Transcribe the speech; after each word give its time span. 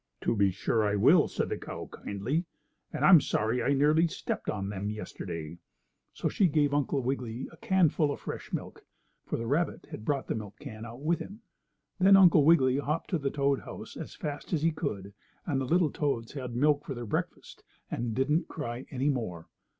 "To 0.21 0.35
be 0.35 0.49
sure 0.49 0.83
I 0.83 0.95
will," 0.95 1.27
said 1.27 1.49
the 1.49 1.59
cow, 1.59 1.85
kindly, 1.91 2.45
"and 2.91 3.05
I'm 3.05 3.21
sorry 3.21 3.61
I 3.61 3.73
nearly 3.73 4.07
stepped 4.07 4.49
on 4.49 4.67
them 4.69 4.89
yesterday." 4.89 5.59
So 6.11 6.27
she 6.27 6.47
gave 6.47 6.73
Uncle 6.73 7.01
Wiggily 7.01 7.47
a 7.51 7.57
canful 7.57 8.11
of 8.11 8.19
fresh 8.19 8.51
milk, 8.51 8.83
for 9.27 9.37
the 9.37 9.45
rabbit 9.45 9.85
had 9.91 10.03
brought 10.03 10.25
the 10.25 10.33
milk 10.33 10.57
can 10.57 10.85
out 10.87 11.01
with 11.03 11.19
him. 11.19 11.41
Then 11.99 12.17
Uncle 12.17 12.43
Wiggily 12.43 12.79
hopped 12.79 13.11
to 13.11 13.19
the 13.19 13.29
toadhouse 13.29 13.95
as 13.95 14.15
fast 14.15 14.53
as 14.53 14.63
he 14.63 14.71
could, 14.71 15.13
and 15.45 15.61
the 15.61 15.65
little 15.65 15.91
toads 15.91 16.31
had 16.31 16.55
milk 16.55 16.83
for 16.83 16.95
their 16.95 17.05
breakfast, 17.05 17.63
and 17.91 18.15
didn't 18.15 18.47
cry 18.47 18.87
any 18.89 19.09
more. 19.09 19.49